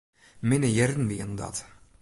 [0.49, 1.57] Minne jierren wienen dat.